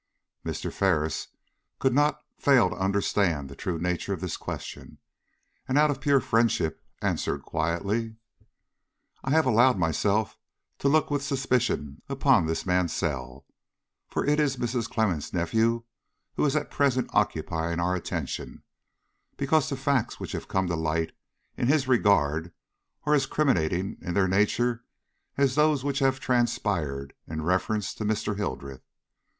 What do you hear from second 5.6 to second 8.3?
and out of pure friendship answered quietly: